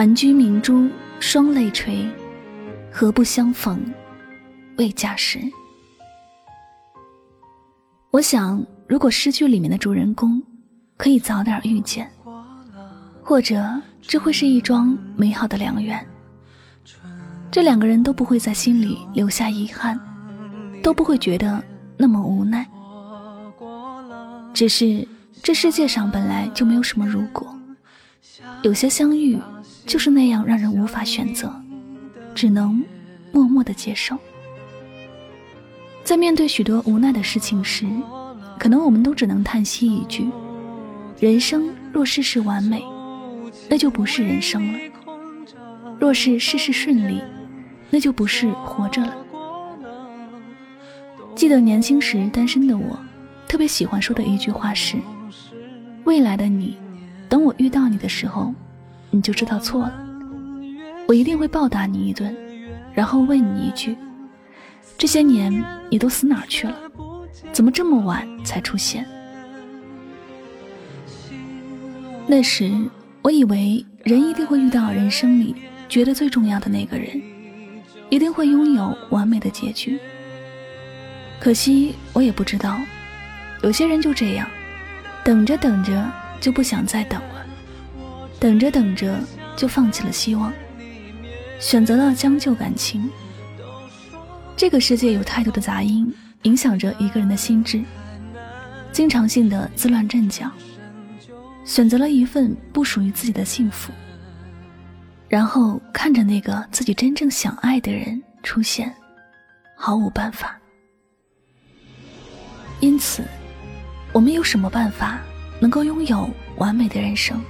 [0.00, 2.08] 还居明珠双泪垂，
[2.90, 3.78] 何不相逢
[4.78, 5.38] 未嫁时？
[8.10, 10.42] 我想，如果诗句里面的主人公
[10.96, 12.10] 可以早点遇见，
[13.22, 13.62] 或者
[14.00, 16.02] 这会是一桩美好的良缘。
[17.50, 20.00] 这两个人都不会在心里留下遗憾，
[20.82, 21.62] 都不会觉得
[21.98, 22.66] 那么无奈。
[24.54, 25.06] 只是
[25.42, 27.54] 这世界上本来就没有什么如果，
[28.62, 29.38] 有些相遇。
[29.86, 31.52] 就是那样让人无法选择，
[32.32, 32.84] 只能
[33.32, 34.16] 默默的接受。
[36.04, 37.86] 在面对许多无奈的事情时，
[38.56, 40.30] 可能我们都只能叹息一句：
[41.18, 42.84] 人生若事事完美，
[43.68, 44.78] 那就不是人生了；
[45.98, 47.20] 若是事事顺利，
[47.88, 49.16] 那就不是活着了。
[51.34, 52.96] 记得年轻时单身的我，
[53.48, 54.98] 特别喜欢说的一句话是：
[56.04, 56.76] 未来的你，
[57.30, 58.52] 等我遇到你的时候。
[59.12, 59.92] 你就知道错了，
[61.08, 62.32] 我一定会报答你一顿，
[62.94, 63.96] 然后问你一句：
[64.96, 65.52] 这些年
[65.90, 66.76] 你都死哪去了？
[67.50, 69.04] 怎么这么晚才出现？
[72.28, 72.72] 那时
[73.20, 75.56] 我以为人一定会遇到人生里
[75.88, 77.20] 觉得最重要的那个人，
[78.10, 79.98] 一定会拥有完美的结局。
[81.40, 82.78] 可惜我也不知道，
[83.64, 84.46] 有些人就这样，
[85.24, 86.08] 等着等着
[86.40, 87.46] 就不想再等了。
[88.38, 89.20] 等着等着，
[89.54, 90.52] 就放弃了希望，
[91.60, 93.10] 选择了将就感情。
[94.56, 96.12] 这个世界有太多的杂音，
[96.42, 97.82] 影响着一个人的心智，
[98.92, 100.50] 经常性的自乱阵脚，
[101.64, 103.92] 选择了一份不属于自己的幸福，
[105.28, 108.94] 然后看着那个自己真正想爱的人出现，
[109.76, 110.58] 毫无办法。
[112.80, 113.22] 因此，
[114.12, 115.20] 我们有什么办法
[115.60, 117.40] 能够拥有完美的人生？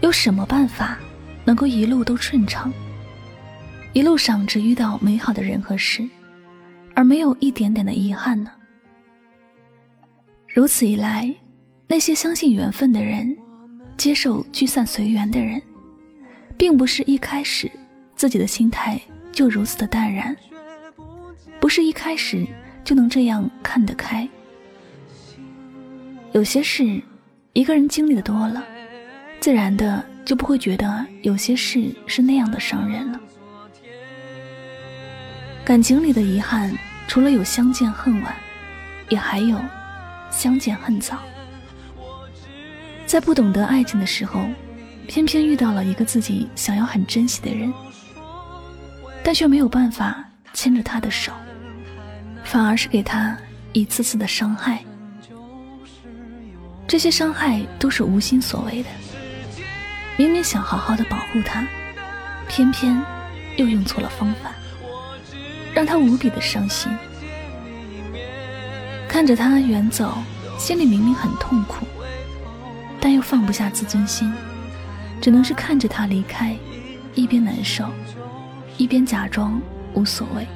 [0.00, 0.96] 有什么办法
[1.44, 2.72] 能够一路都顺畅？
[3.92, 6.08] 一路上只遇到美好的人和事，
[6.94, 8.52] 而没有一点点的遗憾呢？
[10.46, 11.34] 如此一来，
[11.86, 13.36] 那些相信缘分的人，
[13.96, 15.60] 接受聚散随缘的人，
[16.56, 17.70] 并不是一开始
[18.14, 19.00] 自己的心态
[19.32, 20.36] 就如此的淡然，
[21.58, 22.46] 不是一开始
[22.84, 24.28] 就能这样看得开。
[26.38, 27.02] 有些事，
[27.52, 28.64] 一个人经历的多了。
[29.40, 33.18] 自然的就不会觉得有些事是那样的伤人了。
[35.64, 36.72] 感情里的遗憾，
[37.08, 38.32] 除了有相见恨晚，
[39.08, 39.60] 也还有
[40.30, 41.18] 相见恨早。
[43.04, 44.48] 在不懂得爱情的时候，
[45.08, 47.74] 偏偏遇到了一个自己想要很珍惜的人，
[49.24, 51.32] 但却没有办法牵着他的手，
[52.44, 53.36] 反而是给他
[53.72, 54.84] 一次次的伤害。
[56.88, 58.88] 这些伤害都是无心所为的。
[60.16, 61.64] 明明想好好的保护他，
[62.48, 63.00] 偏偏
[63.56, 64.50] 又用错了方法，
[65.74, 66.90] 让他无比的伤心。
[69.06, 70.16] 看着他远走，
[70.58, 71.86] 心里明明很痛苦，
[72.98, 74.32] 但又放不下自尊心，
[75.20, 76.56] 只能是看着他离开，
[77.14, 77.84] 一边难受，
[78.78, 79.60] 一边假装
[79.92, 80.46] 无所谓。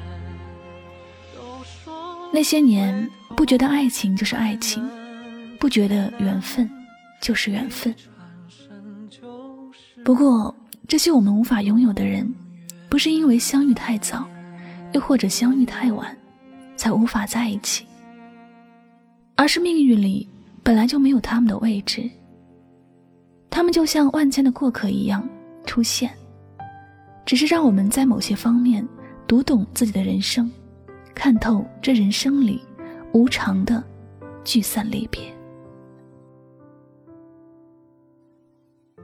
[2.33, 4.89] 那些年，不觉得爱情就是爱情，
[5.63, 6.69] 不觉得缘分
[7.21, 7.95] 就是缘分。
[10.03, 10.53] 不过，
[10.89, 12.29] 这些我们无法拥有的人，
[12.89, 14.27] 不是因为相遇太早，
[14.91, 16.13] 又或者相遇太晚，
[16.75, 17.85] 才无法在一起，
[19.35, 20.27] 而是命运里
[20.63, 22.11] 本来就没有他们的位置。
[23.49, 25.25] 他们就像万千的过客一样
[25.65, 26.11] 出现，
[27.25, 28.85] 只是让我们在某些方面
[29.25, 30.51] 读懂自己的人生，
[31.15, 32.59] 看透这人生里
[33.13, 33.81] 无常的
[34.43, 35.32] 聚散离别。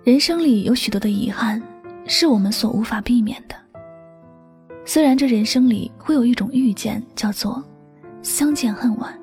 [0.04, 1.62] 人生里有许多的遗憾，
[2.06, 3.56] 是我们所无法避免的。
[4.86, 7.62] 虽然这人生里会有一种遇见叫做
[8.22, 9.14] 相见恨晚，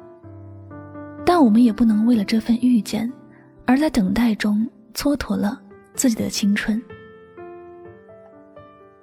[1.24, 3.10] 但我们也不能为了这份遇见，
[3.64, 5.58] 而在等待中蹉跎了
[5.94, 6.80] 自己的青春。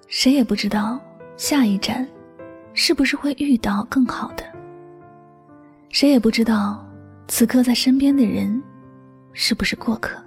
[0.07, 0.99] 谁也不知道
[1.37, 2.07] 下一站
[2.73, 4.43] 是不是会遇到更好的，
[5.89, 6.87] 谁也不知道
[7.27, 8.61] 此刻在身边的人
[9.33, 10.22] 是不是过客。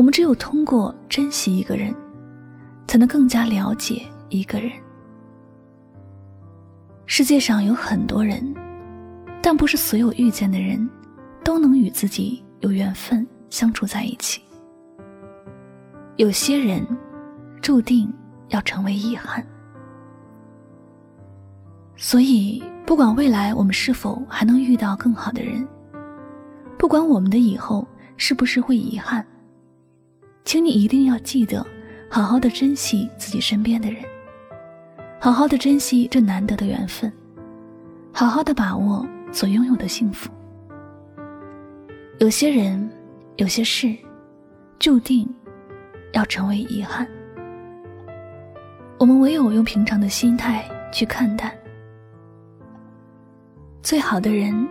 [0.00, 1.94] 我们只有通过珍惜一个人，
[2.86, 4.02] 才能更加了解。
[4.30, 4.72] 一个人，
[7.04, 8.42] 世界上有很多人，
[9.42, 10.88] 但不是所有遇见的人，
[11.44, 14.40] 都能与自己有缘分相处在一起。
[16.16, 16.82] 有些人，
[17.60, 18.10] 注定
[18.48, 19.46] 要成为遗憾。
[21.94, 25.68] 所以，不管未来我们是否还能遇到更好的人，
[26.78, 27.86] 不管我们的以后
[28.16, 29.26] 是不是会遗憾，
[30.44, 31.64] 请你一定要记得，
[32.08, 34.02] 好好的珍惜自己身边的人。
[35.20, 37.12] 好好的珍惜这难得的缘分，
[38.12, 40.30] 好好的把握所拥有的幸福。
[42.18, 42.90] 有些人，
[43.36, 43.94] 有些事，
[44.78, 45.28] 注定
[46.12, 47.06] 要成为遗憾。
[48.98, 51.56] 我们唯有用平常的心态去看待。
[53.82, 54.66] 最好的人，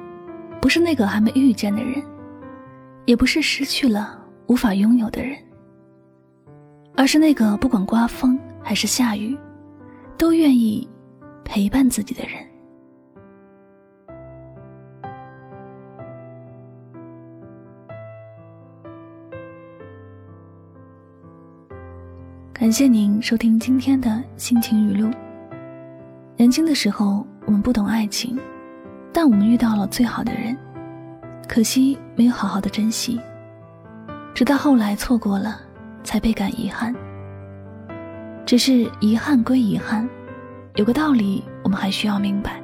[0.61, 2.03] 不是那个还没遇见的人，
[3.05, 5.35] 也不是失去了无法拥有的人，
[6.99, 9.37] 而是那个不管刮风还是下雨。
[10.17, 10.85] 都愿意
[11.45, 12.45] 陪伴自己的人。
[22.51, 25.09] 感谢您收听今天的心情语录。
[26.35, 28.37] 年轻的时候，我们不懂爱情，
[29.13, 30.53] 但我们遇到了最好的人，
[31.47, 33.17] 可惜没有好好的珍惜，
[34.33, 35.61] 直到后来错过了，
[36.09, 36.91] 才倍感遗憾。
[38.43, 40.09] 只是遗憾归遗憾，
[40.73, 42.59] 有个道理我们还需要明白：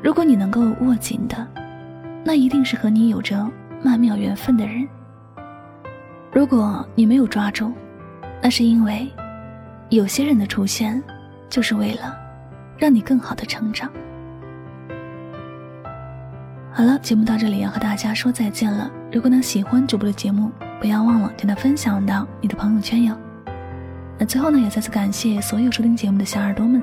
[0.00, 1.44] 如果你能够握紧的，
[2.24, 3.44] 那一定是和你有着
[3.82, 4.86] 曼妙缘分的人；
[6.32, 7.72] 如果你没有抓住，
[8.40, 9.10] 那是因为
[9.88, 11.02] 有些人的出现，
[11.50, 12.16] 就是为了
[12.78, 13.90] 让你更好的成长。
[16.70, 18.88] 好了，节目到这里要和大家说再见了。
[19.10, 20.48] 如果能喜欢主播的节目，
[20.84, 23.16] 不要忘了将它分享到你的朋友圈哟。
[24.18, 26.82] 那最后呢，也再次感谢所有收听节目的小耳朵们，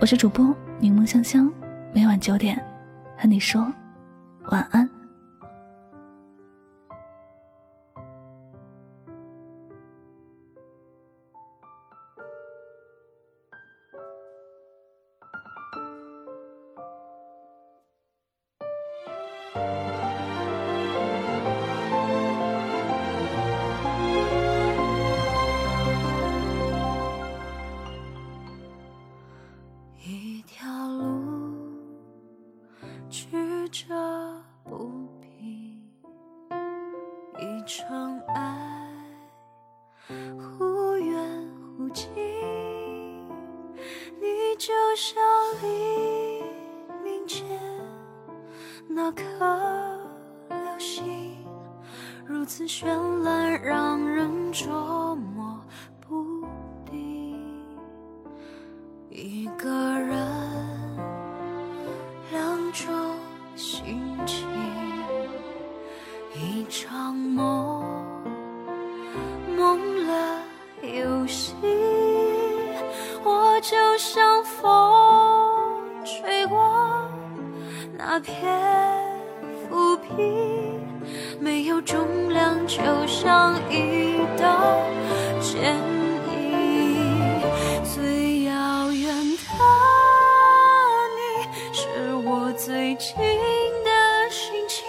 [0.00, 1.52] 我是主播柠檬香香，
[1.92, 2.58] 每晚九点
[3.18, 3.70] 和你说
[4.44, 4.97] 晚安。
[33.70, 33.94] 着
[34.64, 35.78] 不平，
[37.38, 38.88] 一场爱，
[40.38, 42.08] 忽远忽近，
[44.20, 45.22] 你就像
[45.62, 46.42] 黎
[47.04, 47.46] 明前
[48.88, 49.22] 那颗
[50.48, 51.36] 流星，
[52.24, 52.86] 如此绚
[53.22, 55.37] 烂，让人着迷
[78.10, 78.34] 那片
[79.68, 80.80] 浮萍，
[81.38, 84.80] 没有重量，就像一道
[85.42, 85.74] 剪
[86.32, 87.42] 影。
[87.84, 89.42] 最遥远的
[91.18, 91.20] 你，
[91.74, 93.14] 是我最近
[93.84, 94.86] 的心情。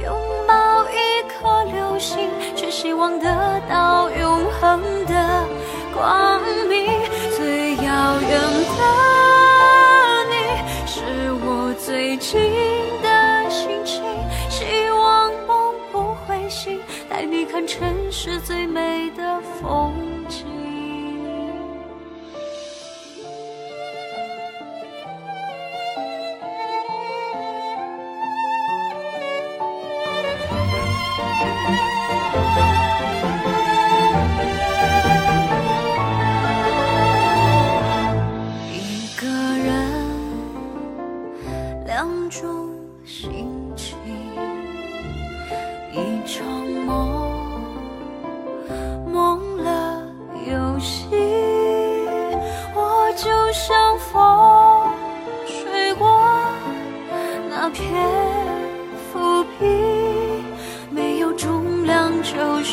[0.00, 2.70] 拥抱一颗流星，却。
[2.70, 4.99] 希望得到永恒
[11.90, 12.79] 最近。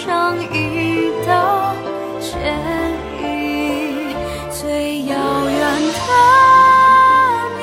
[0.08, 1.76] 像一道
[2.22, 2.32] 剪
[3.22, 4.16] 影。
[4.50, 5.14] 最遥
[5.50, 5.60] 远
[5.98, 6.00] 的
[7.58, 7.62] 你，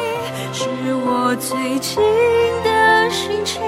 [0.53, 0.69] 是
[1.07, 2.03] 我最近
[2.63, 3.63] 的心情。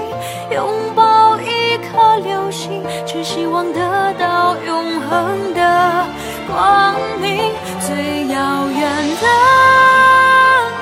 [0.51, 6.05] 拥抱一颗流星，只希望得到永恒的
[6.45, 7.51] 光明。
[7.79, 8.79] 最遥远
[9.23, 9.27] 的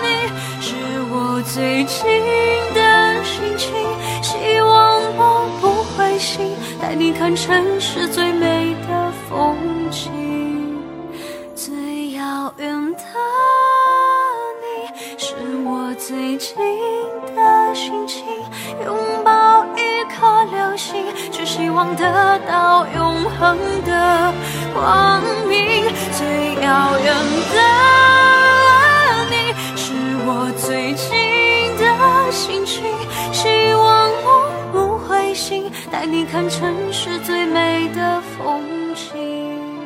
[0.04, 0.06] 你，
[0.60, 0.76] 是
[1.14, 2.04] 我最近
[6.98, 8.55] 你看城市最美
[36.06, 39.82] 带你看城市最美的风景。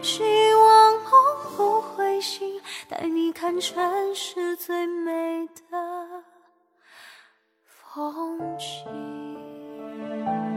[0.00, 0.22] 希
[0.54, 1.10] 望梦
[1.56, 6.22] 不会醒，带你看城市最美的
[7.66, 10.49] 风景。